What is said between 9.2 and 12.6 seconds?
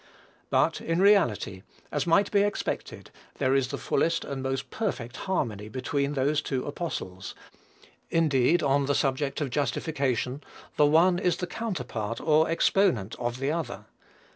of justification, the one is the counterpart or